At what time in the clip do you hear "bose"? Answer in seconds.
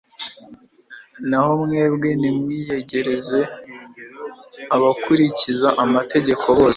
6.57-6.69